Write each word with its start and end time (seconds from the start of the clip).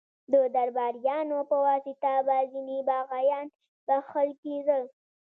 د 0.33 0.35
درباریانو 0.55 1.37
په 1.49 1.57
واسطه 1.67 2.13
به 2.27 2.37
ځینې 2.51 2.77
باغیان 2.89 3.47
بخښل 3.87 4.29
کېدل. 4.43 4.83